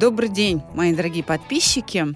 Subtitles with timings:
[0.00, 2.06] Добрый день, мои дорогие подписчики.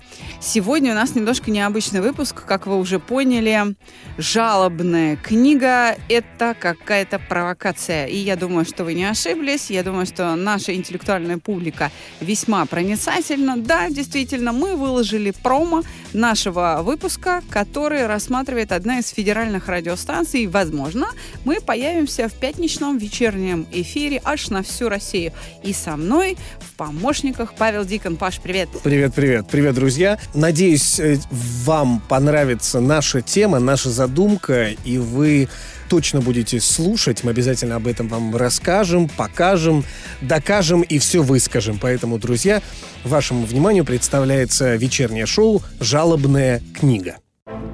[0.40, 3.76] Сегодня у нас немножко необычный выпуск, как вы уже поняли.
[4.16, 8.06] Жалобная книга– это какая-то провокация.
[8.06, 9.68] И я думаю, что вы не ошиблись.
[9.68, 13.59] Я думаю, что наша интеллектуальная публика весьма проницательна.
[13.59, 15.82] Да, действительно, мы выложили промо
[16.14, 20.46] нашего выпуска, который рассматривает одна из федеральных радиостанций.
[20.46, 21.09] Возможно,
[21.45, 25.34] мы появимся в пятничном вечернем эфире аж на всю Россию.
[25.62, 28.16] И со мной в помощниках Павел Дикон.
[28.16, 28.69] Паш, привет.
[28.83, 29.46] Привет, привет.
[29.51, 30.19] Привет, друзья.
[30.34, 35.48] Надеюсь, э, вам понравится наша тема, наша задумка, и вы
[35.88, 37.24] точно будете слушать.
[37.24, 39.84] Мы обязательно об этом вам расскажем, покажем,
[40.20, 41.78] докажем и все выскажем.
[41.80, 42.62] Поэтому, друзья,
[43.05, 47.16] вашему вниманию представляется вечернее шоу «Жалобная книга».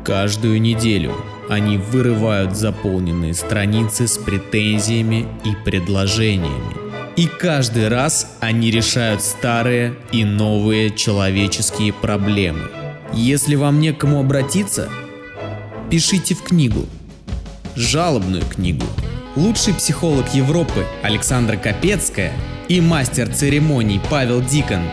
[0.04, 1.14] Каждую неделю
[1.48, 6.89] они вырывают заполненные страницы с претензиями и предложениями
[7.20, 12.70] и каждый раз они решают старые и новые человеческие проблемы.
[13.12, 14.88] Если вам не к кому обратиться,
[15.90, 16.86] пишите в книгу.
[17.76, 18.86] Жалобную книгу.
[19.36, 22.32] Лучший психолог Европы Александра Капецкая
[22.68, 24.84] и мастер церемоний Павел Дикон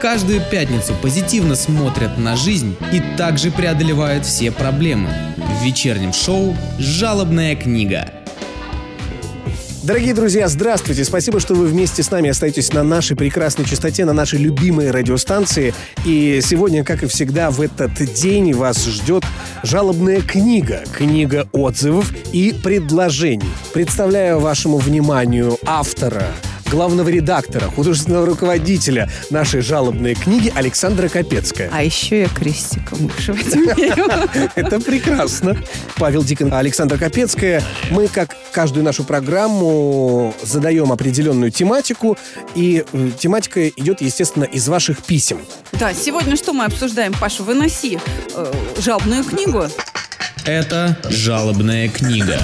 [0.00, 5.10] каждую пятницу позитивно смотрят на жизнь и также преодолевают все проблемы.
[5.36, 8.13] В вечернем шоу «Жалобная книга»
[9.84, 11.04] Дорогие друзья, здравствуйте.
[11.04, 15.74] Спасибо, что вы вместе с нами остаетесь на нашей прекрасной частоте, на нашей любимой радиостанции.
[16.06, 19.24] И сегодня, как и всегда, в этот день вас ждет
[19.62, 20.84] жалобная книга.
[20.90, 23.50] Книга отзывов и предложений.
[23.74, 26.28] Представляю вашему вниманию автора
[26.70, 31.70] главного редактора, художественного руководителя нашей жалобной книги Александра Капецкая.
[31.72, 34.08] А еще я крестиком вышивать умею.
[34.54, 35.56] Это прекрасно.
[35.96, 37.62] Павел Дикон, Александра Капецкая.
[37.90, 42.16] Мы, как каждую нашу программу, задаем определенную тематику,
[42.54, 45.40] и э, тематика идет, естественно, из ваших писем.
[45.72, 47.42] Да, сегодня что мы обсуждаем, Паша?
[47.42, 47.98] Выноси
[48.34, 49.64] э, жалобную книгу.
[50.46, 52.38] Это жалобная книга.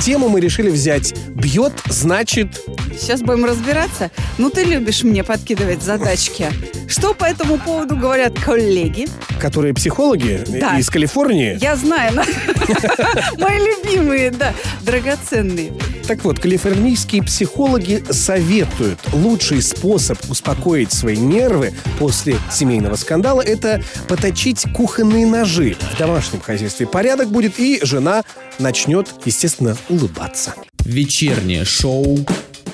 [0.00, 2.60] Тему мы решили взять «Бьет, значит...»
[3.00, 4.10] Сейчас будем разбираться.
[4.38, 6.46] Ну, ты любишь мне подкидывать задачки.
[6.88, 9.06] Что по этому поводу говорят коллеги?
[9.40, 10.78] Которые психологи Да.
[10.78, 11.58] из Калифорнии.
[11.60, 12.14] Я знаю.
[13.38, 15.72] Мои любимые, да, драгоценные.
[16.06, 24.64] Так вот, калифорнийские психологи советуют лучший способ успокоить свои нервы после семейного скандала– это поточить
[24.74, 25.76] кухонные ножи.
[25.94, 28.22] В домашнем хозяйстве порядок будет, и жена
[28.58, 30.54] начнет, естественно, улыбаться.
[30.84, 32.18] Вечернее шоу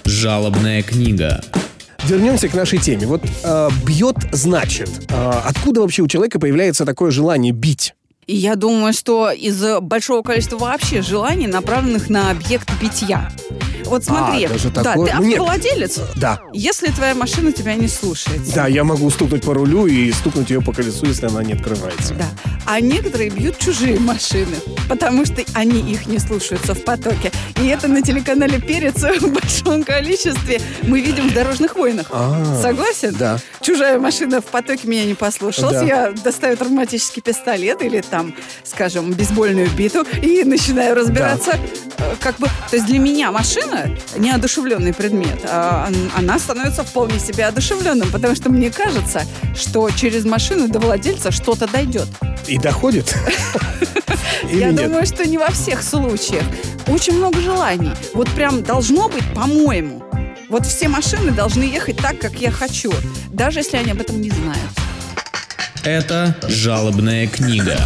[0.04, 1.42] «Жалобная книга».
[2.04, 3.06] Вернемся к нашей теме.
[3.06, 7.94] Вот э, бьет, значит, э, откуда вообще у человека появляется такое желание бить?
[8.26, 13.31] И я думаю, что из большого количества вообще желаний, направленных на объект битья.
[13.84, 15.09] Вот смотри, А, даже да, такое?
[15.10, 15.38] ты Ну, нет.
[15.41, 16.00] автовладелец.
[16.16, 16.41] Да.
[16.54, 18.54] Если твоя машина тебя не слушается.
[18.54, 22.15] Да, я могу стукнуть по рулю и стукнуть ее по колесу, если она не открывается.
[22.15, 22.26] Да.
[22.65, 24.56] А некоторые бьют чужие машины,
[24.88, 27.31] потому что они их не слушаются в потоке.
[27.64, 32.08] И это на телеканале «Перец» в большом количестве мы видим в «Дорожных войнах».
[32.10, 33.14] А, Согласен?
[33.19, 33.38] Да.
[33.62, 35.76] Чужая машина в потоке меня не послушалась.
[35.78, 35.82] Да.
[35.82, 41.53] Я достаю травматический пистолет или там, скажем, бейсбольную биту и начинаю разбираться.
[41.98, 43.88] э, Как бы, то есть для меня машина
[44.19, 45.38] неодушевленный предмет.
[45.44, 49.22] а он- Она становится вполне себе одушевленным, потому что мне кажется,
[49.56, 52.08] что через машину до владельца что-то дойдет.
[52.47, 53.14] И доходит?
[54.50, 54.86] Или Я нет?
[54.88, 56.44] думаю, что не во всех случаях.
[56.86, 57.90] Очень много желаний.
[58.14, 60.02] Вот прям должно быть, по-моему.
[60.48, 62.92] Вот все машины должны ехать так, как я хочу,
[63.30, 64.70] даже если они об этом не знают.
[65.84, 67.78] Это жалобная книга.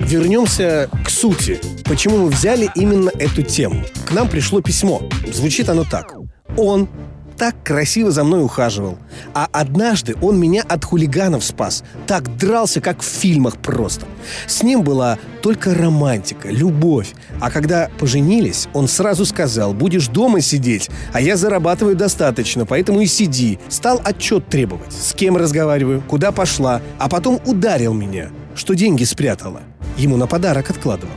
[0.00, 1.60] Вернемся к сути.
[1.84, 3.84] Почему мы взяли именно эту тему?
[4.06, 5.02] К нам пришло письмо.
[5.32, 6.14] Звучит оно так.
[6.56, 6.88] Он
[7.36, 8.98] так красиво за мной ухаживал.
[9.34, 11.84] А однажды он меня от хулиганов спас.
[12.06, 14.06] Так дрался, как в фильмах просто.
[14.46, 17.12] С ним была только романтика, любовь.
[17.40, 23.06] А когда поженились, он сразу сказал, будешь дома сидеть, а я зарабатываю достаточно, поэтому и
[23.06, 23.58] сиди.
[23.68, 29.60] Стал отчет требовать, с кем разговариваю, куда пошла, а потом ударил меня, что деньги спрятала.
[29.96, 31.14] Ему на подарок откладывала.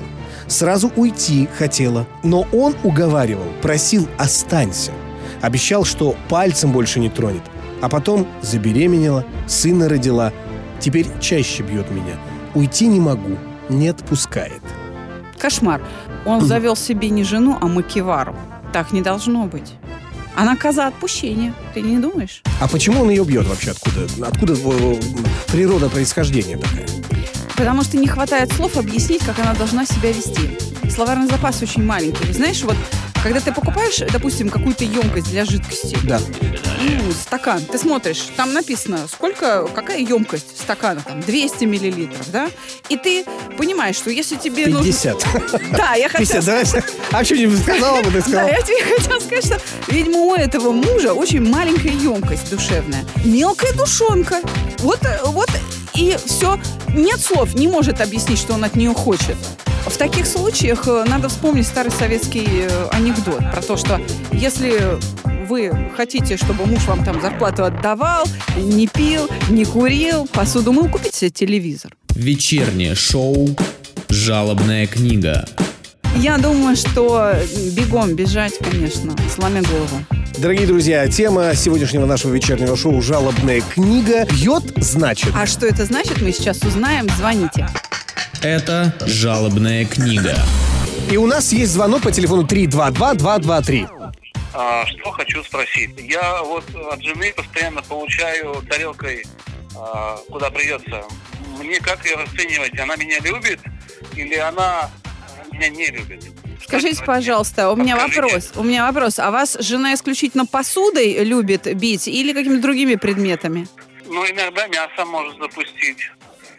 [0.47, 4.91] Сразу уйти хотела, но он уговаривал, просил «останься».
[5.41, 7.43] Обещал, что пальцем больше не тронет.
[7.81, 10.33] А потом забеременела, сына родила.
[10.79, 12.15] Теперь чаще бьет меня.
[12.55, 13.37] Уйти не могу,
[13.69, 14.61] не отпускает.
[15.37, 15.81] Кошмар.
[16.25, 18.35] Он завел себе не жену, а макевару.
[18.73, 19.73] Так не должно быть.
[20.35, 21.53] Она коза отпущения.
[21.73, 22.43] Ты не думаешь?
[22.61, 23.71] А почему он ее бьет вообще?
[23.71, 24.27] Откуда?
[24.27, 24.95] Откуда э,
[25.51, 26.85] природа происхождения такая?
[27.55, 30.57] Потому что не хватает слов объяснить, как она должна себя вести.
[30.91, 32.31] Словарный запас очень маленький.
[32.31, 32.75] Знаешь, вот
[33.27, 36.21] когда ты покупаешь, допустим, какую-то емкость для жидкости, Да.
[36.79, 42.49] ну, стакан, ты смотришь, там написано, сколько, какая емкость стакана, там, 200 миллилитров, да?
[42.87, 43.25] И ты
[43.57, 45.13] понимаешь, что если тебе 50.
[45.13, 45.59] нужно...
[45.77, 46.83] Да, я хотела 50, давай.
[47.11, 48.47] А что не сказала бы, ты да, сказала?
[48.47, 53.03] я тебе хотела сказать, что, видимо, у этого мужа очень маленькая емкость душевная.
[53.25, 54.39] Мелкая душонка.
[54.79, 55.49] Вот, э, вот
[55.95, 56.57] и все.
[56.93, 59.35] Нет слов, не может объяснить, что он от нее хочет.
[59.97, 63.99] В таких случаях э, надо вспомнить старый советский э, анекдот про то, что
[64.31, 64.99] если
[65.47, 68.27] вы хотите, чтобы муж вам там зарплату отдавал,
[68.57, 71.97] не пил, не курил, посуду мыл, купите себе телевизор.
[72.09, 73.49] Вечернее шоу
[74.07, 75.47] «Жалобная книга».
[76.17, 77.33] Я думаю, что
[77.71, 80.05] бегом бежать, конечно, сломя голову.
[80.37, 84.25] Дорогие друзья, тема сегодняшнего нашего вечернего шоу «Жалобная книга».
[84.25, 85.31] Бьет, значит.
[85.33, 87.09] А что это значит, мы сейчас узнаем.
[87.17, 87.67] Звоните.
[88.41, 90.35] Это «Жалобная книга».
[91.11, 93.87] И у нас есть звонок по телефону 322-223.
[94.53, 95.91] А, что хочу спросить.
[95.97, 99.25] Я вот от жены постоянно получаю тарелкой,
[99.75, 101.03] а, куда придется.
[101.57, 102.77] Мне как ее расценивать?
[102.79, 103.59] Она меня любит
[104.15, 104.89] или она
[105.51, 106.23] меня не любит?
[106.63, 108.21] Скажите, пожалуйста, у меня Подскажите.
[108.21, 108.51] вопрос.
[108.55, 109.19] У меня вопрос.
[109.19, 113.67] А вас жена исключительно посудой любит бить или какими-то другими предметами?
[114.05, 116.11] Ну, иногда мясо может запустить.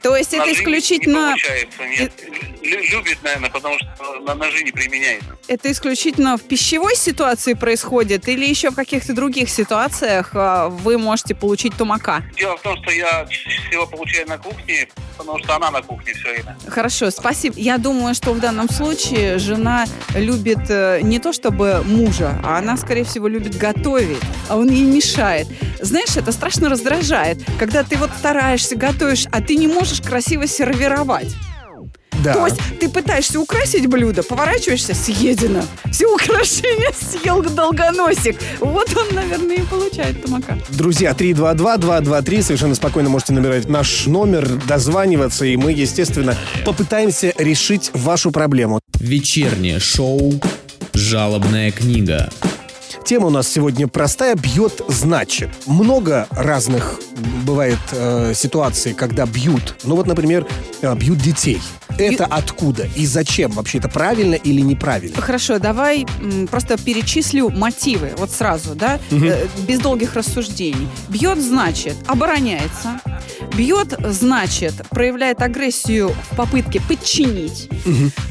[0.03, 2.13] То есть это Ножи исключительно, Не получается, нет.
[2.63, 5.23] Лю- Любит, наверное, потому что на ножи не применяет.
[5.49, 11.35] это исключительно в пищевой ситуации происходит или еще в каких-то других ситуациях а, вы можете
[11.35, 12.23] получить тумака?
[12.37, 16.33] Дело в том, что я всего получаю на кухне, потому что она на кухне все
[16.33, 16.57] время.
[16.69, 17.55] Хорошо, спасибо.
[17.59, 22.77] Я думаю, что в данном случае жена любит э, не то чтобы мужа, а она,
[22.77, 24.19] скорее всего, любит готовить,
[24.49, 25.47] а он ей мешает.
[25.81, 31.35] Знаешь, это страшно раздражает, когда ты вот стараешься, готовишь, а ты не можешь красиво сервировать.
[32.23, 32.33] Да.
[32.35, 35.63] То есть ты пытаешься украсить блюдо, поворачиваешься, съедено.
[35.93, 38.37] Все украшения съел долгоносик.
[38.61, 40.59] Вот он, наверное, и получает тумака.
[40.71, 48.33] Друзья, 322-223, совершенно спокойно можете набирать наш номер, дозваниваться, и мы, естественно, попытаемся решить вашу
[48.33, 48.81] проблему.
[48.99, 50.33] Вечернее шоу
[50.93, 52.31] «Жалобная книга».
[53.09, 54.35] Тема у нас сегодня простая.
[54.37, 55.49] Бьет, значит.
[55.65, 57.01] Много разных
[57.47, 59.77] бывает э, ситуаций, когда бьют.
[59.85, 60.47] Ну вот, например,
[60.83, 61.59] э, бьют детей.
[61.97, 63.51] Это откуда и зачем?
[63.53, 65.23] Вообще это правильно или неправильно?
[65.23, 68.13] Хорошо, давай м, просто перечислю мотивы.
[68.19, 70.87] Вот сразу, да, э, без долгих рассуждений.
[71.09, 73.01] Бьет, значит, обороняется.
[73.57, 77.69] Бьет, значит, проявляет агрессию в попытке подчинить.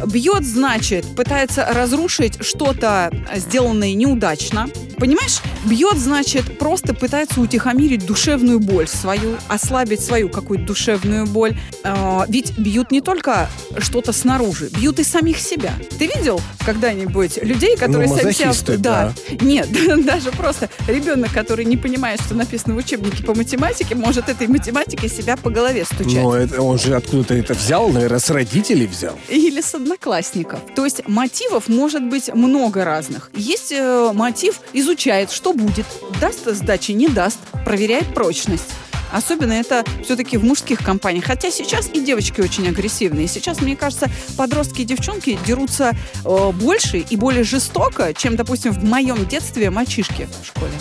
[0.05, 4.67] Бьет, значит, пытается разрушить что-то, э, сделанное неудачно.
[4.97, 5.41] Понимаешь?
[5.65, 11.57] Бьет, значит, просто пытается утихомирить душевную боль свою, ослабить свою какую-то душевную боль.
[11.83, 13.49] А, ведь бьют не только
[13.79, 15.73] что-то снаружи, бьют и самих себя.
[15.99, 18.47] Ты видел когда-нибудь людей, которые сами себя...
[18.47, 19.13] мазохисты, да.
[19.41, 19.67] Нет,
[20.05, 25.06] даже просто ребенок, который не понимает, что написано в учебнике по математике, может этой математикой
[25.09, 26.23] себя по голове стучать.
[26.23, 29.17] Но это, он же откуда-то это взял, наверное, с родителей взял.
[29.29, 30.59] Или с одноклассников.
[30.75, 33.31] То есть мотивов может быть много разных.
[33.35, 35.85] Есть э, мотив, изучает, что будет.
[36.19, 37.39] Даст сдачи, не даст.
[37.65, 38.69] Проверяет прочность.
[39.11, 41.25] Особенно это все-таки в мужских компаниях.
[41.25, 43.27] Хотя сейчас и девочки очень агрессивные.
[43.27, 45.95] Сейчас, мне кажется, подростки и девчонки дерутся
[46.25, 50.71] э, больше и более жестоко, чем, допустим, в моем детстве мальчишки в школе.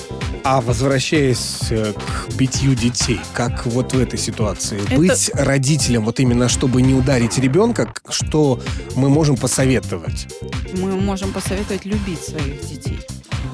[0.45, 4.81] А возвращаясь э, к битью детей, как вот в этой ситуации?
[4.87, 8.61] Это- Быть родителем, вот именно чтобы не ударить ребенка, что
[8.95, 10.27] мы можем посоветовать?
[10.75, 12.99] мы можем посоветовать любить своих детей.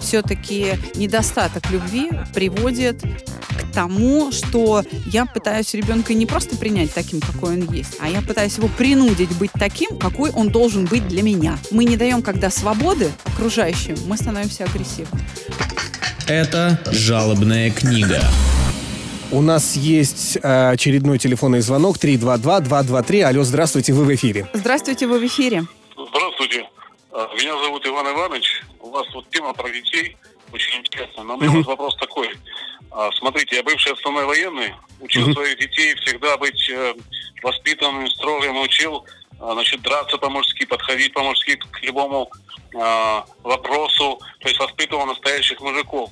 [0.00, 7.54] Все-таки недостаток любви приводит к тому, что я пытаюсь ребенка не просто принять таким, какой
[7.54, 11.58] он есть, а я пытаюсь его принудить быть таким, какой он должен быть для меня.
[11.70, 15.20] Мы не даем, когда свободы окружающим, мы становимся агрессивны.
[16.26, 18.20] Это «Жалобная книга».
[19.32, 23.22] У нас есть э, очередной телефонный звонок 322-223.
[23.22, 24.46] Алло, здравствуйте, вы в эфире.
[24.52, 25.64] Здравствуйте, вы в эфире.
[25.96, 26.68] Здравствуйте.
[27.12, 28.62] А, Меня зовут Иван Иванович.
[28.80, 30.16] У вас вот тема про детей
[30.52, 31.24] очень интересная.
[31.24, 32.30] Но у меня вот вопрос такой.
[32.90, 36.94] А, Смотрите, я бывший основной военный, учил своих детей всегда быть э,
[37.42, 39.04] воспитанным, строгим, учил
[39.40, 42.30] а, значит, драться по-мужски, подходить по-мужски к любому
[42.74, 46.10] а, вопросу, то есть воспитывал настоящих мужиков.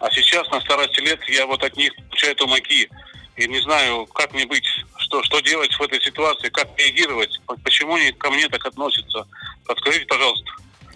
[0.00, 2.88] А сейчас, на старости лет, я вот от них получаю тумаки.
[3.38, 4.64] И не знаю, как мне быть,
[4.96, 9.26] что, что делать в этой ситуации, как реагировать, почему они ко мне так относятся.
[9.64, 10.50] Подскажите, пожалуйста.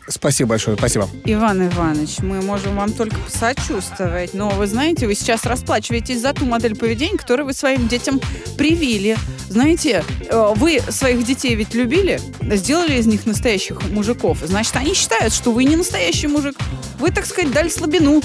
[0.09, 1.09] Спасибо большое, спасибо.
[1.25, 6.45] Иван Иванович, мы можем вам только посочувствовать, но вы знаете, вы сейчас расплачиваетесь за ту
[6.45, 8.21] модель поведения, которую вы своим детям
[8.59, 9.17] привили.
[9.49, 14.39] Знаете, э, вы своих детей ведь любили, сделали из них настоящих мужиков.
[14.43, 16.57] Значит, они считают, что вы не настоящий мужик.
[16.99, 18.21] Вы, так сказать, дали слабину.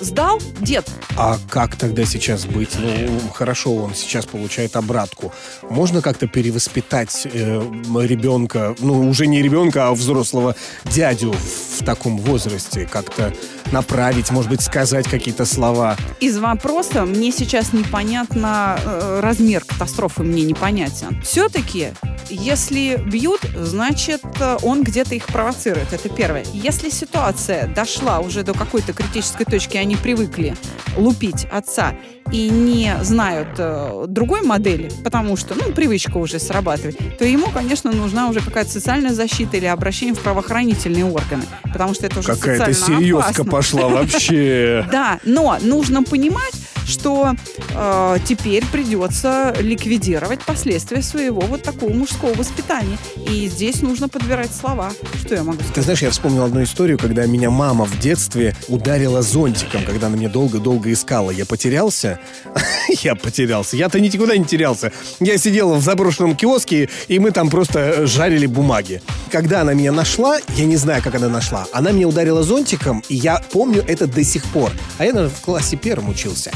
[0.00, 0.90] Сдал дед.
[1.16, 2.70] А как тогда сейчас быть?
[2.78, 5.32] Ну, хорошо, он сейчас получает обратку.
[5.68, 7.60] Можно как-то перевоспитать э,
[8.02, 12.88] ребенка, ну, уже не ребенка, а взрослого дядю в таком возрасте?
[12.90, 13.32] Как-то
[13.72, 15.96] направить, может быть, сказать какие-то слова?
[16.20, 21.20] Из вопроса мне сейчас непонятно, э, размер катастрофы мне непонятен.
[21.22, 21.92] Все-таки,
[22.30, 25.92] если бьют, значит, э, он где-то их провоцирует.
[25.92, 26.44] Это первое.
[26.52, 30.54] Если ситуация дошла уже до какой-то критической точки, они привыкли
[30.96, 31.94] лупить отца
[32.32, 37.90] и не знают э, другой модели, потому что, ну, привычка уже срабатывает, то ему, конечно,
[37.90, 42.72] нужна уже какая-то социальная защита или обращение в правоохранительные органы, потому что это уже Какая-то
[42.72, 43.44] серьезка опасно.
[43.50, 44.86] пошла вообще.
[44.92, 46.52] Да, но нужно понимать,
[46.86, 47.34] что
[47.74, 52.98] э, теперь придется ликвидировать последствия своего вот такого мужского воспитания.
[53.28, 54.92] И здесь нужно подбирать слова.
[55.24, 55.84] Что я могу Ты сказать?
[55.84, 60.28] знаешь, я вспомнил одну историю, когда меня мама в детстве ударила зонтиком, когда она меня
[60.28, 61.30] долго-долго искала.
[61.30, 62.18] Я потерялся.
[63.02, 63.76] Я потерялся.
[63.76, 64.92] Я-то никуда не терялся.
[65.20, 69.00] Я сидел в заброшенном киоске, и мы там просто жарили бумаги.
[69.30, 73.14] Когда она меня нашла, я не знаю, как она нашла, она меня ударила зонтиком, и
[73.14, 74.72] я помню это до сих пор.
[74.98, 76.50] А я, наверное, в классе первом учился.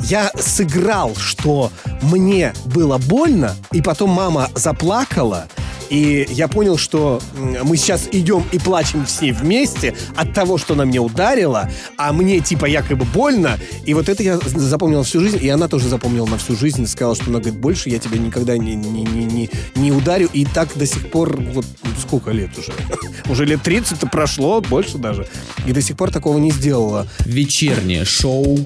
[0.00, 1.70] Я сыграл, что
[2.02, 5.46] мне было больно, и потом мама заплакала,
[5.90, 10.74] и я понял, что мы сейчас идем и плачем с ней вместе от того, что
[10.74, 11.68] она меня ударила,
[11.98, 13.58] а мне типа якобы больно.
[13.84, 16.86] И вот это я запомнил всю жизнь, и она тоже запомнила на всю жизнь.
[16.86, 20.30] Сказала, что она говорит, больше я тебя никогда не, не, не, не, не ударю.
[20.32, 21.66] И так до сих пор, вот
[22.00, 22.72] сколько лет уже?
[23.28, 25.26] Уже лет 30-то прошло, больше даже.
[25.66, 27.08] И до сих пор такого не сделала.
[27.26, 28.58] Вечернее шоу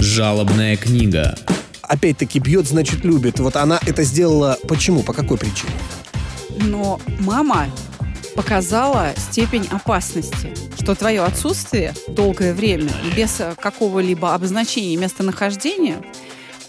[0.00, 1.36] «Жалобная книга».
[1.82, 3.38] Опять-таки, бьет, значит, любит.
[3.38, 5.02] Вот она это сделала почему?
[5.02, 5.72] По какой причине?
[6.60, 7.66] Но мама
[8.34, 16.02] показала степень опасности, что твое отсутствие долгое время без э, какого-либо обозначения местонахождения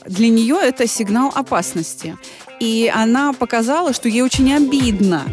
[0.05, 2.17] для нее это сигнал опасности.
[2.59, 5.23] И она показала, что ей очень обидно.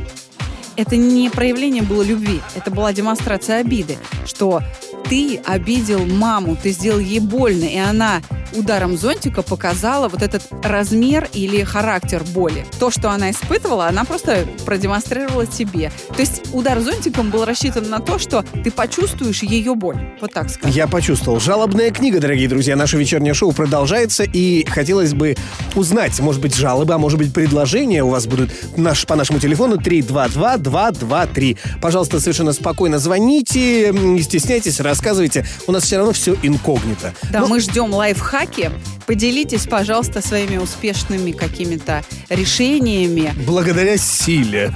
[0.77, 4.63] Это не проявление было любви, это была демонстрация обиды, что
[5.09, 8.21] ты обидел маму, ты сделал ей больно, и она
[8.55, 12.65] ударом зонтика показала вот этот размер или характер боли.
[12.79, 15.93] То, что она испытывала, она просто продемонстрировала тебе.
[16.15, 19.99] То есть удар зонтиком был рассчитан на то, что ты почувствуешь ее боль.
[20.21, 20.71] Вот так скажем.
[20.71, 21.41] Я почувствовал.
[21.41, 22.77] Жалобная книга, дорогие друзья.
[22.77, 24.25] Наше вечернее шоу продолжается.
[24.25, 25.37] И хотелось бы
[25.75, 29.77] узнать, может быть, жалобы, а может быть, предложения у вас будут наш, по нашему телефону
[29.77, 31.59] 322-223.
[31.81, 35.47] Пожалуйста, совершенно спокойно звоните, не стесняйтесь, рассказывайте.
[35.69, 37.15] У нас все равно все инкогнито.
[37.31, 38.71] Да, Ну, мы ждем лайфхаки.
[39.07, 43.33] Поделитесь, пожалуйста, своими успешными какими-то решениями.
[43.47, 44.73] Благодаря силе.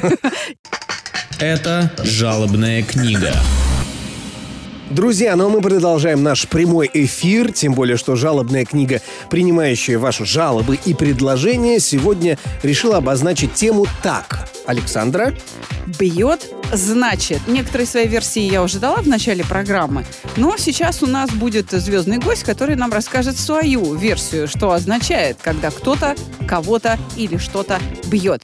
[1.40, 3.34] Это «Жалобная книга».
[4.90, 9.00] Друзья, ну а мы продолжаем наш прямой эфир, тем более, что жалобная книга,
[9.30, 14.46] принимающая ваши жалобы и предложения, сегодня решила обозначить тему так.
[14.66, 15.34] Александра?
[15.98, 17.40] Бьет, значит.
[17.46, 20.04] Некоторые свои версии я уже дала в начале программы,
[20.36, 25.70] но сейчас у нас будет звездный гость, который нам расскажет свою версию, что означает, когда
[25.70, 26.14] кто-то
[26.46, 28.42] кого-то или что-то бьет.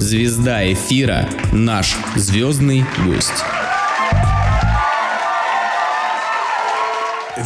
[0.00, 3.44] Звезда эфира– наш звездный гость.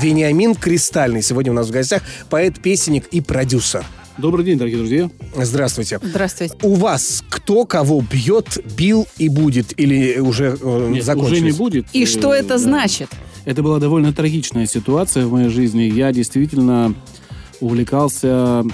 [0.01, 3.85] Вениамин Кристальный сегодня у нас в гостях, поэт, песенник и продюсер.
[4.19, 5.11] Добрый день, дорогие друзья.
[5.37, 5.99] Здравствуйте.
[6.01, 6.55] Здравствуйте.
[6.63, 9.77] У вас кто кого бьет, бил и будет?
[9.77, 11.39] Или уже э, Нет, закончилось?
[11.41, 11.87] уже не будет.
[11.93, 12.59] И что Э, это да.
[12.59, 13.09] значит?
[13.47, 15.83] Это была довольно трагичная ситуация в моей жизни.
[15.83, 16.95] Я действительно
[17.61, 18.65] увлекался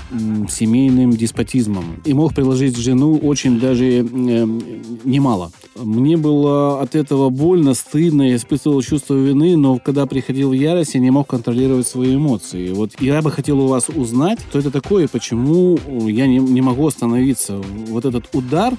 [0.48, 5.52] семейным деспотизмом и мог приложить жену очень даже э, немало.
[5.76, 10.94] Мне было от этого больно, стыдно, я испытывал чувство вины, но когда приходил в ярость,
[10.94, 12.72] я не мог контролировать свои эмоции.
[12.72, 16.86] Вот я бы хотел у вас узнать, что это такое, почему я не, не могу
[16.86, 17.60] остановиться.
[17.88, 18.74] Вот этот удар,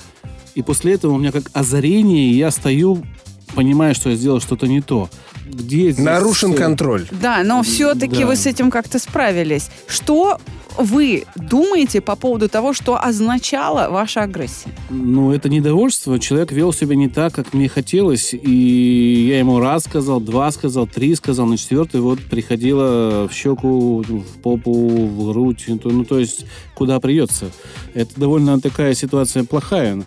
[0.55, 3.03] и после этого у меня как озарение, и я стою,
[3.55, 5.10] понимая, что я сделал что-то не то.
[5.46, 7.05] Где здесь Нарушен контроль.
[7.12, 8.27] Да, но все-таки Да.
[8.27, 9.70] вы с этим как-то справились.
[9.88, 10.39] Что
[10.77, 14.70] вы думаете по поводу того, что означала ваша агрессия?
[14.89, 16.17] Ну, это недовольство.
[16.20, 18.34] Человек вел себя не так, как мне хотелось.
[18.34, 24.01] И я ему раз сказал, два сказал, три сказал, на четвертый вот приходило в щеку,
[24.01, 25.65] в попу, в грудь.
[25.67, 26.46] Ну, то есть,
[26.81, 27.51] куда придется.
[27.93, 30.03] Это довольно такая ситуация плохая.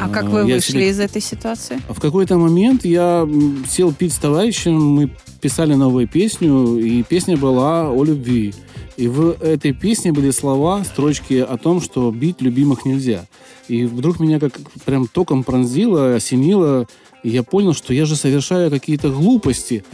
[0.00, 1.80] А как вы Я вышли себе- из этой ситуации?
[1.88, 3.24] В какой-то момент я
[3.70, 5.10] сел пить с товарищем, мы
[5.40, 8.52] писали новую песню, и песня была о любви.
[8.96, 13.26] И в этой песне были слова, строчки о том, что бить любимых нельзя.
[13.68, 16.88] И вдруг меня как прям током пронзило, осенило,
[17.22, 19.84] и я понял, что я же совершаю какие-то глупости.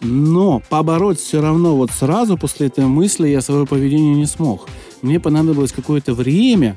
[0.00, 4.68] Но побороть все равно вот сразу после этой мысли я свое поведение не смог.
[5.02, 6.76] Мне понадобилось какое-то время,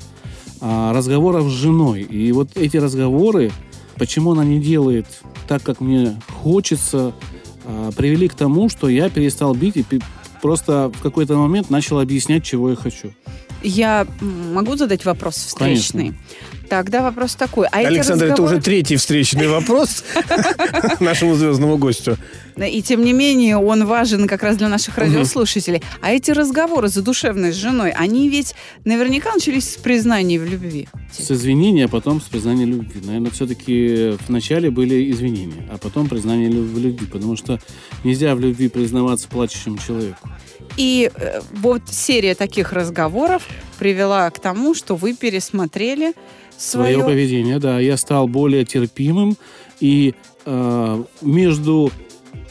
[0.60, 2.02] а, разговоров с женой.
[2.02, 3.52] И вот эти разговоры,
[3.96, 5.06] почему она не делает
[5.48, 7.12] так, как мне хочется,
[7.64, 10.00] а, привели к тому, что я перестал бить и
[10.42, 13.12] просто в какой-то момент начал объяснять, чего я хочу.
[13.62, 16.14] Я могу задать вопрос встречный?
[16.68, 17.66] Тогда вопрос такой.
[17.68, 20.04] А Александр, это разговоры- уже третий встречный вопрос
[21.00, 22.16] нашему звездному гостю.
[22.56, 25.82] И тем не менее, он важен как раз для наших радиослушателей.
[26.00, 28.54] А эти разговоры задушевные с женой, они ведь
[28.84, 30.88] наверняка начались с признания в любви.
[31.12, 33.00] С извинения, а потом с признания любви.
[33.04, 37.06] Наверное, все-таки вначале были извинения, а потом признание в любви.
[37.06, 37.60] Потому что
[38.04, 40.28] нельзя в любви признаваться плачущему человеку.
[40.76, 43.42] И э, вот серия таких разговоров
[43.76, 46.14] привела к тому, что вы пересмотрели
[46.56, 47.04] свое свое...
[47.04, 47.78] поведение, да.
[47.78, 49.36] Я стал более терпимым,
[49.80, 50.14] и
[50.44, 51.90] э, между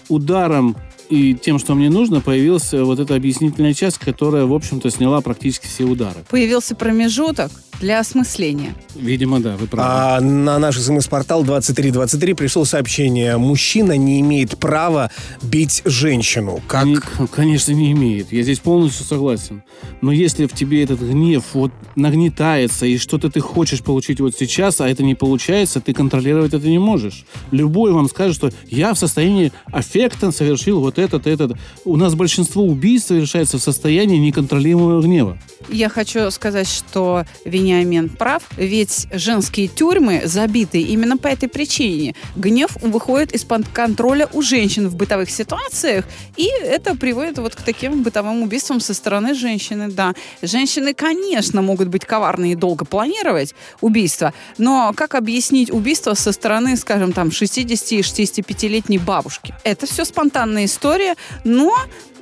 [0.10, 0.76] ударом
[1.10, 5.68] и тем, что мне нужно, появилась вот эта объяснительная часть, которая, в общем-то, сняла практически
[5.68, 6.26] все удары.
[6.30, 8.76] Появился промежуток для осмысления.
[8.96, 9.90] Видимо, да, вы правы.
[9.90, 13.38] А на наш смс-портал 2323 пришло сообщение.
[13.38, 16.62] Мужчина не имеет права бить женщину.
[16.68, 16.84] Как...
[16.84, 16.98] Они,
[17.32, 18.32] конечно, не имеет.
[18.32, 19.64] Я здесь полностью согласен.
[20.02, 24.82] Но если в тебе этот гнев вот нагнетается, и что-то ты хочешь получить вот сейчас,
[24.82, 27.26] а это не получается, ты контролировать это не можешь.
[27.52, 31.58] Любой вам скажет, что я в состоянии аффекта совершил вот этот, этот.
[31.84, 35.38] У нас большинство убийств совершается в состоянии неконтролируемого гнева.
[35.70, 37.26] Я хочу сказать, что
[37.66, 42.16] Вениамин прав, ведь женские тюрьмы забиты именно по этой причине.
[42.36, 46.06] Гнев выходит из-под контроля у женщин в бытовых ситуациях,
[46.38, 50.14] и это приводит вот к таким бытовым убийствам со стороны женщины, да.
[50.42, 56.78] Женщины, конечно, могут быть коварны и долго планировать убийство, но как объяснить убийство со стороны,
[56.78, 59.56] скажем, там, 60 и 65-летней бабушки?
[59.64, 61.76] Это все спонтанная история, но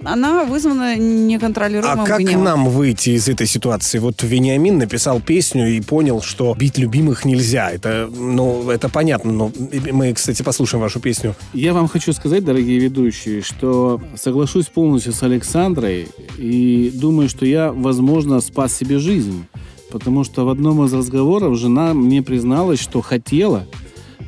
[0.05, 2.43] она вызвана неконтролируемым А как гневом.
[2.43, 3.99] нам выйти из этой ситуации?
[3.99, 7.71] Вот Вениамин написал песню и понял, что бить любимых нельзя.
[7.71, 9.51] Это, ну, это понятно, но
[9.91, 11.35] мы, кстати, послушаем вашу песню.
[11.53, 17.71] Я вам хочу сказать, дорогие ведущие, что соглашусь полностью с Александрой и думаю, что я,
[17.71, 19.45] возможно, спас себе жизнь.
[19.91, 23.67] Потому что в одном из разговоров жена мне призналась, что хотела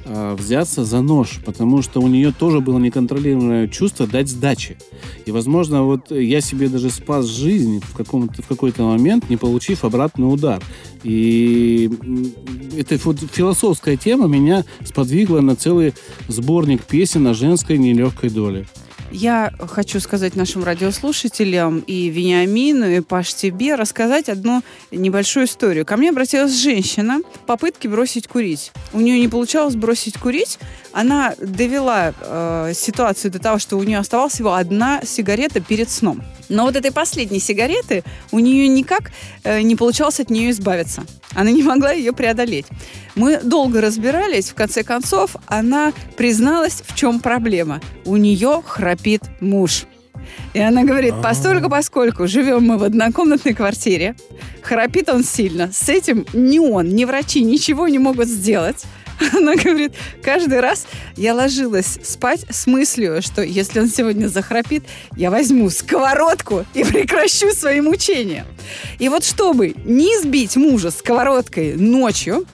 [0.08, 4.78] а, взяться за нож, потому что у нее тоже было неконтролируемое чувство дать сдачи.
[5.26, 9.84] И, возможно, вот я себе даже спас жизнь в, каком-то, в какой-то момент, не получив
[9.84, 10.62] обратный удар.
[11.04, 11.90] И
[12.78, 15.94] эта философская тема меня сподвигла на целый
[16.28, 18.68] сборник песен о женской нелегкой доле.
[19.18, 25.86] Я хочу сказать нашим радиослушателям и Вениамину, и Паш тебе рассказать одну небольшую историю.
[25.86, 28.74] Ко мне обратилась женщина в попытке бросить курить.
[28.92, 30.60] У нее не получалось бросить курить.
[30.92, 36.22] Она довела э, ситуацию до того, что у нее оставалась всего одна сигарета перед сном.
[36.50, 39.12] Но вот этой последней сигареты у нее никак
[39.46, 41.06] э, не получалось от нее избавиться.
[41.34, 42.66] Она не могла ее преодолеть.
[43.16, 47.82] Мы долго разбирались, в конце концов она призналась, в чем проблема.
[48.04, 49.86] У нее храпит муж.
[50.54, 54.16] И она говорит, постольку поскольку живем мы в однокомнатной квартире,
[54.62, 58.84] храпит он сильно, с этим ни он, ни врачи ничего не могут сделать.
[59.34, 64.84] Она говорит, каждый раз я ложилась спать с мыслью, что если он сегодня захрапит,
[65.16, 68.46] я возьму сковородку и прекращу свои мучения.
[69.00, 72.46] И вот чтобы не сбить мужа сковородкой ночью,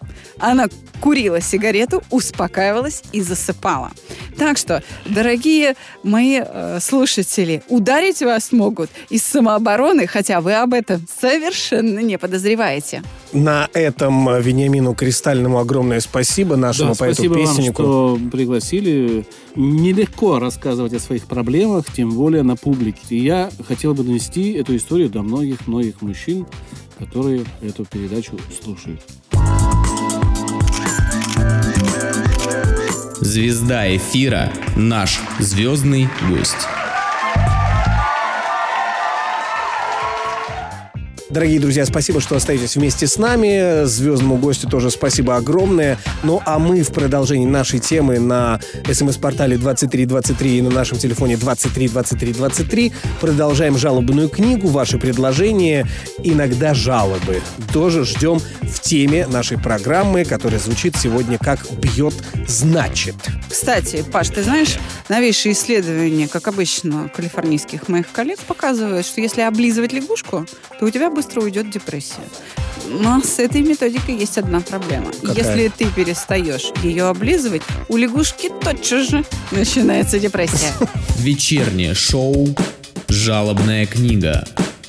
[0.41, 0.67] она
[0.99, 3.91] курила сигарету, успокаивалась и засыпала.
[4.37, 11.05] Так что, дорогие мои э, слушатели, ударить вас могут из самообороны, хотя вы об этом
[11.19, 13.03] совершенно не подозреваете.
[13.33, 17.81] На этом э, Вениамину Кристальному огромное спасибо, нашему Да, спасибо вам, поэту-песеннику.
[17.81, 19.25] что пригласили.
[19.55, 23.01] Нелегко рассказывать о своих проблемах, тем более на публике.
[23.09, 26.45] И я хотел бы донести эту историю до многих-многих мужчин,
[26.97, 29.01] которые эту передачу слушают.
[33.21, 36.67] Звезда эфира– наш звездный гость.
[41.31, 43.85] Дорогие друзья, спасибо, что остаетесь вместе с нами.
[43.85, 45.97] Звездному гостю тоже спасибо огромное.
[46.23, 48.59] Ну, а мы в продолжении нашей темы на
[48.91, 52.91] смс-портале 2323 и на нашем телефоне 23 23 23
[53.21, 55.87] продолжаем жалобную книгу, ваши предложения,
[56.21, 57.41] иногда жалобы.
[57.71, 62.13] Тоже ждем в теме нашей программы, которая звучит сегодня как «Бьет,
[62.45, 63.15] значит».
[63.49, 69.93] Кстати, Паш, ты знаешь, новейшие исследования, как обычно, калифорнийских моих коллег показывают, что если облизывать
[69.93, 70.45] лягушку,
[70.79, 72.23] то у тебя быстро уйдет депрессия.
[72.87, 75.11] Но с этой методикой есть одна проблема.
[75.21, 75.35] Какая?
[75.35, 80.73] Если ты перестаешь ее облизывать, у лягушки тотчас же начинается депрессия.
[81.19, 82.47] Вечернее шоу
[83.07, 84.43] «Жалобная книга».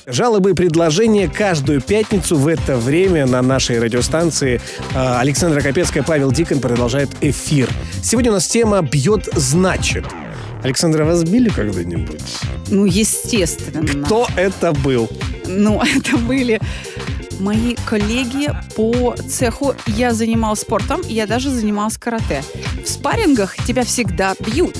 [0.07, 4.59] Жалобы и предложения каждую пятницу в это время на нашей радиостанции.
[4.95, 7.69] А, Александра Капецкая, Павел Дикон продолжает эфир.
[8.01, 10.03] Сегодня у нас тема «Бьет, значит».
[10.63, 12.21] Александра, вас били когда-нибудь?
[12.69, 13.85] Ну, естественно.
[14.05, 15.09] Кто это был?
[15.45, 16.61] Ну, это были
[17.39, 19.75] мои коллеги по цеху.
[19.87, 22.43] Я занималась спортом, я даже занималась карате.
[22.83, 24.77] В спаррингах тебя всегда бьют.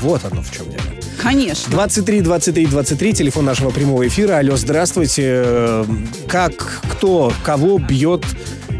[0.00, 0.82] Вот оно в чем дело.
[1.22, 1.70] Конечно.
[1.70, 4.38] 23 23 23, телефон нашего прямого эфира.
[4.38, 5.22] Алло, здравствуйте.
[5.46, 5.84] Э,
[6.28, 8.24] Как, кто, кого бьет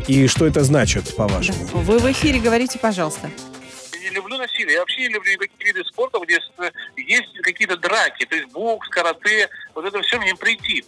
[0.09, 1.59] и что это значит, по-вашему?
[1.73, 3.31] Вы в эфире говорите, пожалуйста.
[4.65, 4.75] Не насилие.
[4.75, 6.41] Я вообще не люблю никакие виды спорта, где
[6.97, 8.25] есть какие-то драки.
[8.27, 10.87] То есть бокс, карате, вот это все мне претит.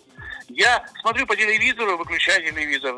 [0.49, 2.95] Я смотрю по телевизору, выключаю телевизор.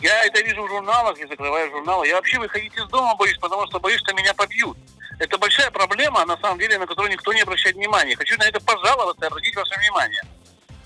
[0.00, 2.06] Я это вижу в журналах, я закрываю журналы.
[2.06, 4.76] Я вообще выходить из дома боюсь, потому что боюсь, что меня побьют.
[5.18, 8.16] Это большая проблема, на самом деле, на которую никто не обращает внимания.
[8.16, 10.22] Хочу на это пожаловаться и обратить ваше внимание.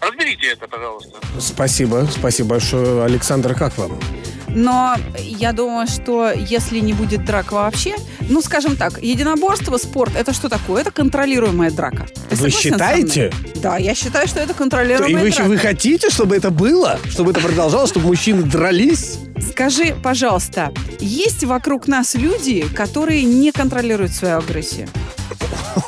[0.01, 1.19] Разберите это, пожалуйста.
[1.39, 3.05] Спасибо, спасибо большое.
[3.05, 3.99] Александр, как вам?
[4.57, 7.95] Но я думаю, что если не будет драк вообще,
[8.31, 10.81] ну, скажем так, единоборство, спорт, это что такое?
[10.81, 12.07] Это контролируемая драка.
[12.31, 13.31] Ты Вы считаете?
[13.57, 15.49] Да, я считаю, что это И контролируемая вы, драка.
[15.49, 16.99] вы хотите, чтобы это было?
[17.11, 19.19] Чтобы это продолжалось, чтобы мужчины дрались?
[19.40, 24.88] Скажи, пожалуйста, есть вокруг нас люди, которые не контролируют свою агрессию?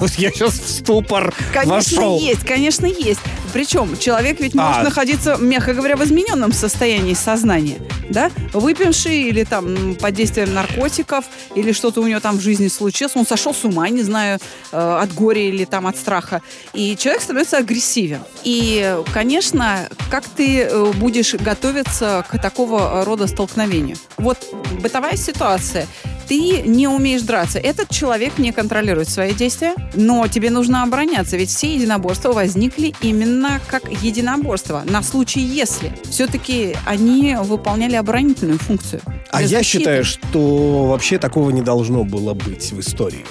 [0.01, 2.19] Вот я сейчас в ступор Конечно, вошел.
[2.21, 3.21] есть, конечно, есть.
[3.55, 4.85] Причем человек ведь может А.
[4.85, 7.79] находиться, мягко говоря, в измененном состоянии сознания,
[8.11, 8.31] да?
[8.53, 13.27] Выпивший или там под действием наркотиков, или что-то у него там в жизни случилось, он
[13.27, 14.39] сошел с ума, не знаю,
[14.71, 16.43] э, от горя или там от страха,
[16.75, 18.21] и человек становится агрессивен.
[18.45, 23.97] И, конечно, как ты э, будешь готовиться к такого рода столкновению?
[24.17, 24.39] Вот
[24.83, 25.87] бытовая ситуация.
[26.27, 27.59] Ты не умеешь драться.
[27.61, 33.61] Этот человек не контролирует свои действия, но тебе нужно обороняться, ведь все единоборства возникли именно
[33.69, 34.83] как единоборство.
[34.85, 39.01] На случай, если все-таки они выполняли оборонительную функцию.
[39.31, 43.25] А я считаю, что вообще такого не должно было быть в истории.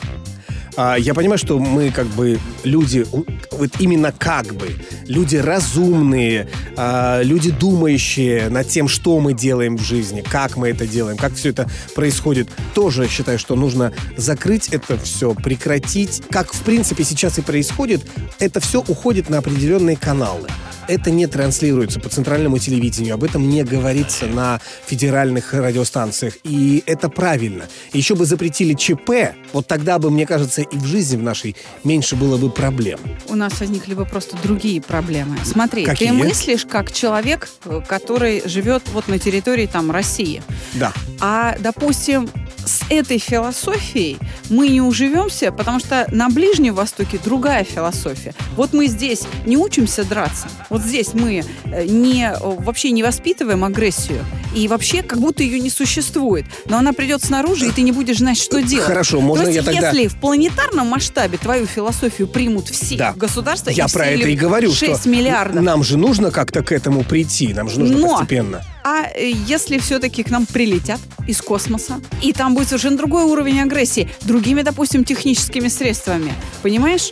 [0.77, 3.03] А, я понимаю, что мы как бы люди,
[3.51, 4.69] вот именно как бы,
[5.07, 10.85] люди разумные, а, люди думающие над тем, что мы делаем в жизни, как мы это
[10.85, 12.47] делаем, как все это происходит.
[12.75, 16.21] Тоже считаю, что нужно закрыть это все, прекратить.
[16.29, 18.05] Как в принципе сейчас и происходит,
[18.37, 20.47] это все уходит на определенные каналы.
[20.87, 26.35] Это не транслируется по центральному телевидению, об этом не говорится на федеральных радиостанциях.
[26.43, 27.65] И это правильно.
[27.91, 32.15] Еще бы запретили ЧП, вот тогда бы, мне кажется, и в жизни в нашей меньше
[32.15, 32.99] было бы проблем.
[33.27, 35.37] У нас возникли бы просто другие проблемы.
[35.43, 36.09] Смотри, Какие?
[36.09, 40.41] ты мыслишь как человек, э, который живет вот на территории там России.
[40.73, 40.93] Да.
[41.19, 42.29] А, допустим,
[42.67, 44.17] с этой философией
[44.49, 48.33] мы не уживемся, потому что на Ближнем Востоке другая философия.
[48.55, 50.47] Вот мы здесь не учимся драться.
[50.69, 54.23] Вот здесь мы э, не, э, вообще не воспитываем агрессию.
[54.55, 56.45] И вообще как будто ее не существует.
[56.65, 58.85] Но она придет снаружи, и ты не будешь знать, что делать.
[58.85, 63.13] Хорошо, можно То есть, я тогда- если в планетарном масштабе твою философию примут все Да.
[63.13, 65.63] государства, Я и про это и говорю, 6 что миллиардов.
[65.63, 68.63] нам же нужно как-то к этому прийти, нам же нужно Но- постепенно.
[68.89, 73.59] А э, если все-таки к нам прилетят из космоса, и там будет совершенно другой уровень
[73.59, 77.11] агрессии, другими, допустим, техническими средствами, понимаешь?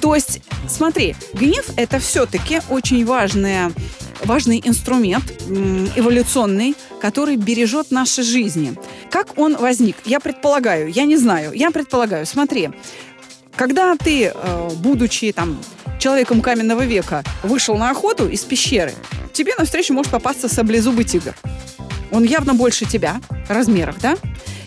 [0.00, 3.70] То есть, смотри, гнев это все-таки очень важная
[4.24, 5.24] важный инструмент
[5.94, 8.74] эволюционный, который бережет наши жизни.
[9.08, 9.96] Как он возник?
[10.04, 12.26] Я предполагаю, я не знаю, я предполагаю.
[12.26, 12.70] Смотри,
[13.54, 15.56] когда ты, э, будучи там
[16.00, 18.92] человеком каменного века, вышел на охоту из пещеры,
[19.32, 21.34] тебе навстречу может попасться саблезубый тигр.
[22.10, 24.16] Он явно больше тебя в размерах, да?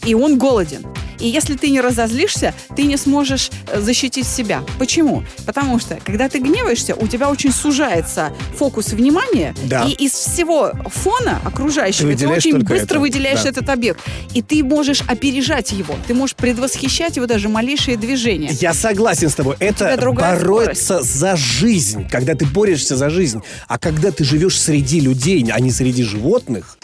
[0.06, 0.86] И он голоден.
[1.26, 4.62] И если ты не разозлишься, ты не сможешь э, защитить себя.
[4.78, 5.24] Почему?
[5.48, 9.86] Потому что, когда ты гневаешься, у тебя очень сужается фокус внимания, Да.
[9.86, 13.00] и из всего фона окружающего Ты ты, очень быстро это.
[13.00, 13.50] выделяешь Да.
[13.50, 14.02] этот объект.
[14.36, 18.52] И ты можешь опережать его, ты можешь предвосхищать его даже малейшие движения.
[18.62, 19.56] Я согласен с тобой.
[19.60, 23.42] Это бороться за жизнь, когда ты борешься за жизнь.
[23.68, 26.78] А когда ты живешь среди людей, а не среди животных,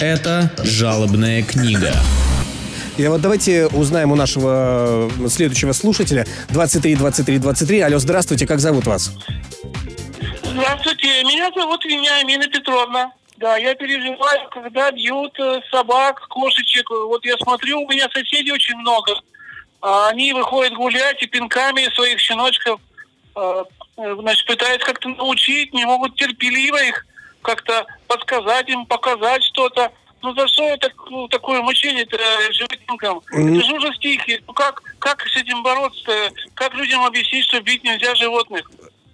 [0.00, 1.92] Это жалобная книга.
[2.98, 7.80] И вот давайте узнаем у нашего э, следующего слушателя 23 23 23.
[7.82, 9.12] Алло, здравствуйте, как зовут вас?
[10.42, 13.12] Здравствуйте, меня зовут Вениамина Петровна.
[13.36, 16.90] Да, я переживаю, когда бьют э, собак, кошечек.
[16.90, 19.12] Вот я смотрю, у меня соседей очень много.
[19.80, 22.80] А Они выходят гулять и пинками своих щеночков,
[23.36, 23.64] э,
[23.96, 27.06] значит, пытаются как-то научить, не могут терпеливо их
[27.42, 29.92] как-то подсказать им, показать что-то.
[30.22, 33.20] Ну за что это ну, такое мучение-то э, животинкам?
[33.30, 34.42] Это же ужас тихий.
[34.46, 36.30] Ну как, как с этим бороться?
[36.54, 38.68] Как людям объяснить, что бить нельзя животных?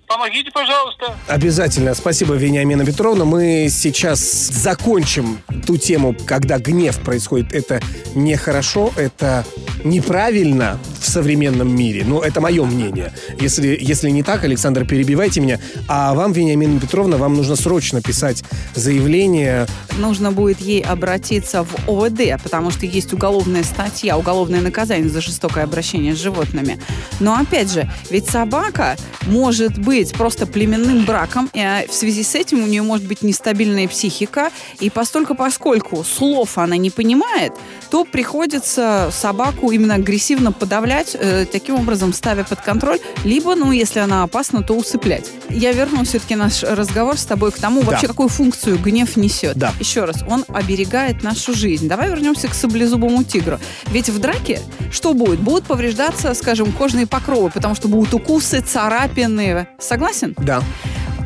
[0.07, 1.17] Помогите, пожалуйста.
[1.29, 1.95] Обязательно.
[1.95, 3.25] Спасибо, Вениамина Петровна.
[3.25, 7.53] Мы сейчас закончим ту тему, когда гнев происходит.
[7.53, 7.81] Это
[8.14, 9.45] нехорошо, это
[9.83, 12.05] неправильно в современном мире.
[12.05, 13.12] Но это мое мнение.
[13.40, 15.59] Если, если не так, Александр, перебивайте меня.
[15.88, 19.67] А вам, Вениамина Петровна, вам нужно срочно писать заявление.
[19.99, 25.64] Нужно будет ей обратиться в ОВД, потому что есть уголовная статья, уголовное наказание за жестокое
[25.64, 26.79] обращение с животными.
[27.21, 32.35] Но опять же, ведь собака может быть просто племенным браком, и а, в связи с
[32.35, 37.53] этим у нее может быть нестабильная психика, и постольку поскольку слов она не понимает,
[37.90, 44.01] то приходится собаку именно агрессивно подавлять, э, таким образом ставя под контроль, либо, ну, если
[44.01, 45.31] она опасна, то усыплять.
[45.49, 47.93] Я верну все-таки наш разговор с тобой к тому, Да.
[47.93, 49.57] вообще какую функцию гнев несет.
[49.57, 49.73] Да.
[49.81, 51.88] Еще раз, он оберегает нашу жизнь.
[51.88, 53.59] Давай вернемся к саблезубому тигру.
[53.87, 55.40] Ведь в драке что будет?
[55.40, 59.69] Будут повреждаться, скажем, кожные покровы, потому что будут укусы, царапины.
[59.88, 60.35] Согласен?
[60.38, 60.62] Да,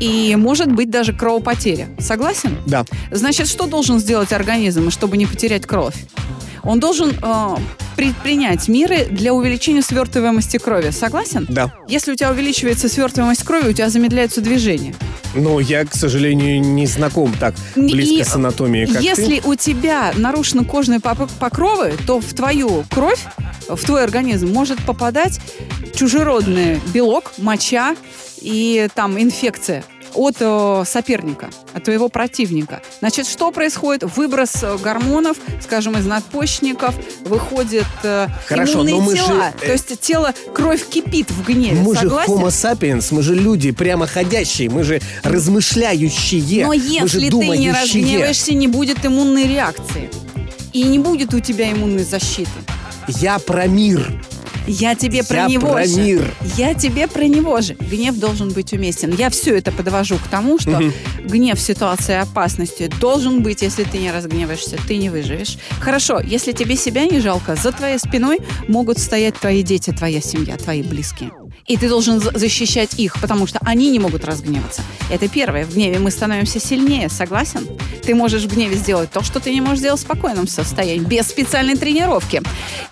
[0.01, 1.89] И может быть даже кровопотеря.
[1.99, 2.57] Согласен?
[2.67, 2.85] да.
[3.11, 5.95] Значит, что должен сделать организм, чтобы не потерять кровь?
[6.65, 7.57] Он должен э,
[7.97, 10.91] предпринять меры для увеличения свертываемости крови.
[10.91, 11.47] Согласен?
[11.49, 11.73] Да.
[11.89, 14.95] Если у тебя увеличивается свертываемость крови, у тебя замедляются движения.
[15.35, 19.49] Но я, к сожалению, не знаком так близко И с анатомией, как Если ты.
[19.49, 23.21] у тебя нарушены кожные покровы, то в твою кровь,
[23.69, 25.41] в твой организм может попадать
[25.95, 27.97] чужеродный белок, моча
[28.41, 32.81] и там инфекция от э, соперника, от твоего противника.
[33.01, 34.05] Значит, что происходит?
[34.17, 36.95] Выброс э, гормонов, скажем, из надпочечников,
[37.27, 39.53] выходят э, Хорошо, иммунные но мы же, тела.
[39.61, 41.81] э, То есть тело, кровь кипит в гневе.
[41.81, 42.33] Мы же Согласен?
[42.33, 48.55] homo sapiens, мы же люди прямоходящие, мы же размышляющие, Но же если ты не разгневаешься,
[48.55, 50.11] не будет иммунной реакции.
[50.73, 52.51] И не будет у тебя иммунной защиты.
[53.09, 54.07] Я про мир.
[54.69, 56.01] Я тебе про Я него про же.
[56.01, 56.35] мир.
[56.57, 57.75] Я тебе про него же.
[57.75, 59.15] Гнев должен быть уместен.
[59.15, 60.79] Я все это подвожу к тому, что
[61.25, 65.57] гнев в ситуации опасности должен быть, если ты не разгневаешься, ты не выживешь.
[65.81, 70.57] Хорошо, если тебе себя не жалко, за твоей спиной могут стоять твои дети, твоя семья,
[70.59, 71.31] твои близкие.
[71.69, 74.83] И ты должен за- защищать их, потому что они не могут разгневаться.
[75.11, 75.67] Это первое.
[75.67, 77.67] В гневе мы становимся сильнее, согласен?
[78.03, 81.29] Ты можешь в гневе сделать то, что ты не можешь сделать в спокойном состоянии, без
[81.29, 82.43] специальной тренировки.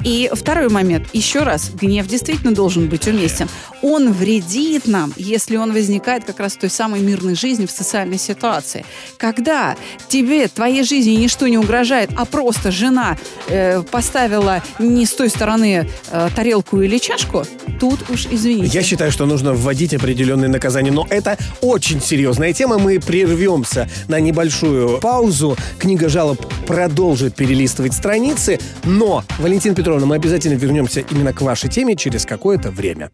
[0.05, 1.09] И второй момент.
[1.15, 3.49] Еще раз, гнев действительно должен быть уместен.
[3.89, 8.19] Он вредит нам, если он возникает как раз в той самой мирной жизни, в социальной
[8.19, 8.85] ситуации.
[9.17, 9.77] Когда
[10.09, 15.89] тебе, твоей жизни ничто не угрожает, а просто жена э, поставила не с той стороны
[16.11, 17.45] э, тарелку или чашку,
[17.79, 18.77] тут уж извините.
[18.77, 22.79] Я считаю, что нужно вводить определенные наказания, но это очень серьезная тема.
[22.79, 25.57] Мы прервемся на небольшую паузу.
[25.79, 31.95] Книга жалоб продолжит перелистывать страницы, но, Валентина Петровна, мы обязательно вернемся именно к вашей теме
[31.95, 33.13] через какое-то время.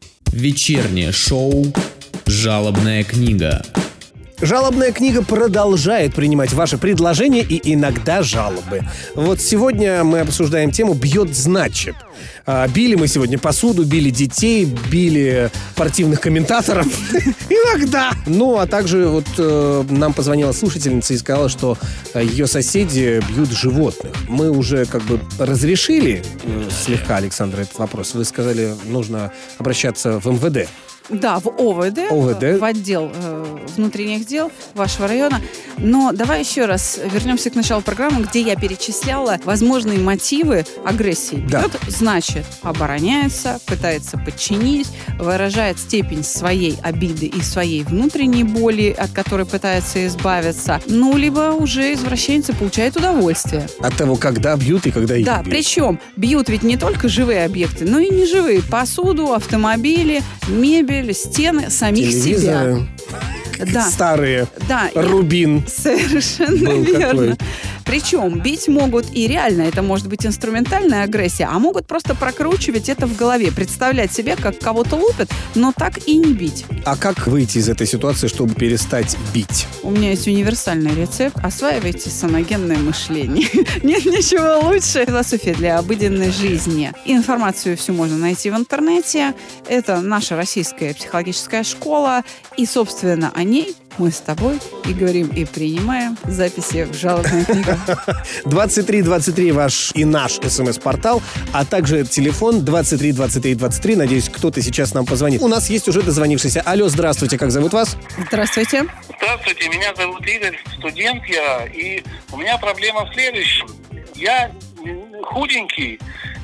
[0.62, 1.66] Вечернее шоу
[2.24, 3.64] «Жалобная книга».
[4.42, 8.82] Жалобная книга продолжает принимать ваши предложения и иногда жалобы.
[9.14, 11.94] Вот сегодня мы обсуждаем тему «Бьет, значит».
[12.44, 16.86] А, били мы сегодня посуду, били детей, били спортивных комментаторов.
[17.48, 18.10] Иногда.
[18.26, 21.78] Ну, а также вот э, нам позвонила слушательница и сказала, что
[22.12, 24.12] э, ее соседи бьют животных.
[24.28, 28.14] Мы уже как бы разрешили э, слегка, Александр, этот вопрос.
[28.14, 30.68] Вы сказали, нужно обращаться в МВД.
[31.08, 32.60] Да, в ОВД, ОВД.
[32.60, 35.40] в отдел э, внутренних дел вашего района.
[35.78, 41.44] Но давай еще раз вернемся к началу программы, где я перечисляла возможные мотивы агрессии.
[41.50, 41.62] Да.
[41.62, 44.88] Бьет, значит, обороняется, пытается подчинить,
[45.18, 50.80] выражает степень своей обиды и своей внутренней боли, от которой пытается избавиться.
[50.86, 53.66] Ну, либо уже извращенцы получают удовольствие.
[53.80, 55.54] От того, когда бьют и когда их Да, бьют.
[55.54, 58.62] причем бьют ведь не только живые объекты, но и неживые.
[58.62, 62.22] Посуду, автомобили, мебель, стены, самих себя.
[62.22, 62.86] Телевизоры,
[63.72, 65.64] Да, старые, да, Рубин.
[65.66, 67.36] совершенно Был верно.
[67.36, 67.46] такой.
[67.92, 73.06] Причем бить могут и реально, это может быть инструментальная агрессия, а могут просто прокручивать это
[73.06, 76.64] в голове, представлять себе, как кого-то лупят, но так и не бить.
[76.86, 79.66] А как выйти из этой ситуации, чтобы перестать бить?
[79.82, 81.36] У меня есть универсальный рецепт.
[81.44, 83.46] Осваивайте саногенное мышление.
[83.82, 85.04] Нет ничего лучше.
[85.04, 86.94] Философия для обыденной жизни.
[87.04, 89.34] Информацию всю можно найти в интернете.
[89.68, 92.24] Это наша российская психологическая школа.
[92.56, 97.70] И, собственно, о ней мы с тобой и говорим, и принимаем записи в жалобную книгу.
[98.44, 103.96] 2323 ваш и наш смс-портал, а также телефон 23 23 23.
[103.96, 105.42] Надеюсь, кто-то сейчас нам позвонит.
[105.42, 106.62] У нас есть уже дозвонившийся.
[106.62, 107.96] Алло, здравствуйте, как зовут вас?
[108.26, 108.86] Здравствуйте.
[109.16, 113.66] Здравствуйте, меня зовут Игорь, студент я, и у меня проблема в следующем.
[114.14, 114.50] Я
[115.22, 115.98] худенький,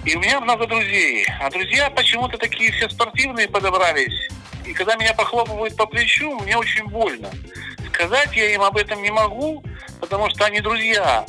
[0.05, 1.27] и у меня много друзей.
[1.40, 4.29] А друзья почему-то такие все спортивные подобрались.
[4.64, 7.31] И когда меня похлопывают по плечу, мне очень больно.
[7.99, 9.65] Сказать я им об этом не могу,
[10.01, 11.27] потому что они друзья.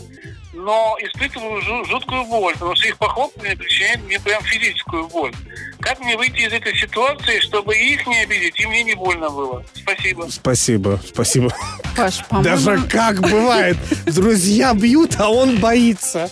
[0.53, 5.33] Но испытываю жу- жуткую боль, потому что их похлопывание причиняет мне прям физическую боль.
[5.79, 9.63] Как мне выйти из этой ситуации, чтобы их не обидеть, и мне не больно было?
[9.73, 10.27] Спасибо.
[10.29, 11.51] Спасибо, спасибо.
[11.97, 12.43] Паш, по-моему...
[12.43, 16.29] Даже как бывает, друзья бьют, а он боится.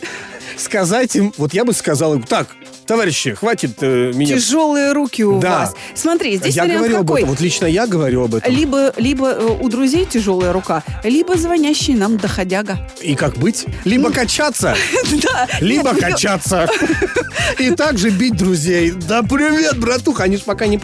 [0.56, 2.48] Сказать им, вот я бы сказал им, так,
[2.88, 4.36] товарищи, хватит э, меня...
[4.38, 5.60] Тяжелые руки у Да.
[5.60, 5.76] вас.
[5.94, 7.22] Смотри, здесь я вариант говорю об какой?
[7.22, 8.52] этом, вот лично я говорю об этом.
[8.54, 12.80] Либо, либо э, у друзей тяжелая рука, либо звонящий нам доходяга.
[13.02, 13.66] И как быть?
[13.86, 14.76] Либо качаться,
[15.24, 15.48] Да.
[15.60, 16.68] либо Нет, качаться.
[17.60, 18.92] И также бить друзей.
[18.92, 20.24] Да привет, братуха.
[20.24, 20.78] Они же пока не,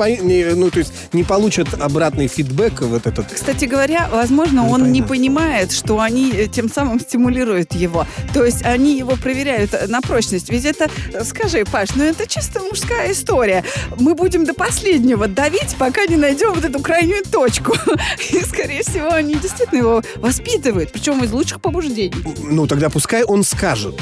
[0.56, 3.28] ну, то есть не получат обратный фидбэк вот этот.
[3.32, 8.06] Кстати говоря, возможно, Не он не понимает, что они э, тем самым стимулируют его.
[8.34, 10.50] То есть они его проверяют э, на прочность.
[10.50, 10.90] Ведь это,
[11.24, 13.64] скажи, Паш, ну это чисто мужская история.
[14.00, 17.76] Мы будем до последнего давить, пока не найдем вот эту крайнюю точку.
[18.32, 22.14] И, скорее всего, они действительно его воспитывают, причем из лучших побуждений.
[22.40, 24.00] Ну, тогда пускай он скажет.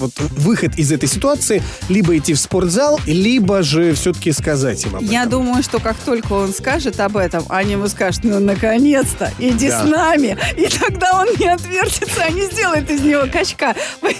[0.00, 5.02] Вот выход из этой ситуации либо идти в спортзал, либо же все-таки сказать им об
[5.02, 5.30] Я этом.
[5.44, 9.84] думаю, что как только он скажет об этом, они ему скажут, ну, наконец-то, иди Да.
[9.84, 10.36] с нами.
[10.56, 13.74] И тогда он не отвертится, а не сделает из него качка.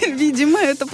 [0.07, 0.85] Видимо, это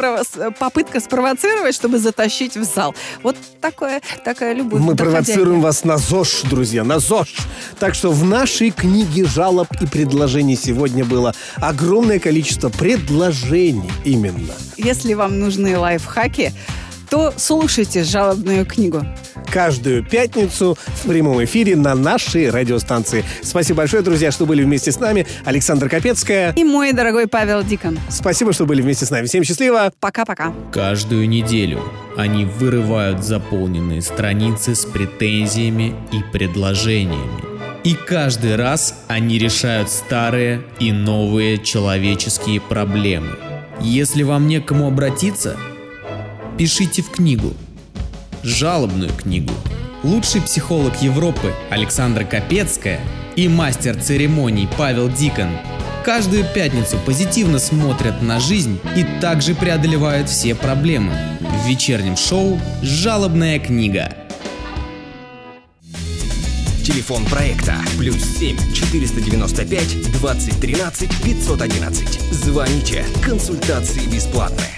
[0.57, 2.95] попытка спровоцировать, чтобы затащить в зал.
[3.23, 4.79] Вот такое, такая любовь.
[4.81, 7.35] Мы провоцируем вас на ЗОЖ, друзья, на ЗОЖ.
[7.79, 14.53] Так что в нашей книге жалоб и предложений сегодня было огромное количество предложений именно.
[14.77, 16.53] Если вам нужны лайфхаки,
[17.09, 19.05] то слушайте жалобную книгу.
[19.51, 23.23] Каждую пятницу в прямом эфире на нашей радиостанции.
[23.41, 25.25] Спасибо большое, друзья, что были вместе с нами.
[25.45, 26.53] Александра Капецкая.
[26.53, 27.97] И мой дорогой Павел Дикон.
[28.09, 29.25] Спасибо, что были вместе с нами.
[29.25, 29.91] Всем счастливо.
[29.99, 30.53] Пока-пока.
[30.71, 31.81] Каждую неделю
[32.17, 37.47] они вырывают заполненные страницы с претензиями и предложениями.
[37.83, 43.46] И каждый раз они решают старые и новые человеческие проблемы.
[43.79, 45.57] Если вам не к кому обратиться,
[46.57, 47.53] пишите в книгу.
[48.43, 49.53] Жалобную книгу.
[50.03, 52.99] Лучший психолог Европы Александра Капецкая
[53.35, 55.49] и мастер церемоний Павел Дикон
[56.07, 61.13] каждую пятницу позитивно смотрят на жизнь и также преодолевают все проблемы.
[61.41, 64.15] В вечернем шоу «Жалобная книга».
[66.87, 72.21] Телефон проекта плюс 7 495 2013 511.
[72.31, 73.05] Звоните.
[73.21, 74.69] Консультации бесплатные.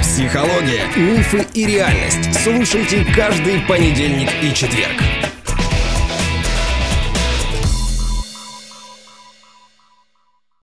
[0.00, 2.40] Психология, мифы и реальность.
[2.44, 5.02] Слушайте каждый понедельник и четверг.